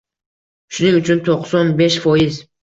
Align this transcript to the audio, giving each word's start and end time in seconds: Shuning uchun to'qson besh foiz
Shuning 0.77 0.97
uchun 1.01 1.21
to'qson 1.27 1.71
besh 1.83 1.99
foiz 2.07 2.43